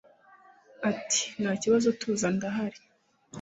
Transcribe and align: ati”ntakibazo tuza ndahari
ati”ntakibazo 0.89 1.87
tuza 1.99 2.27
ndahari 2.35 2.79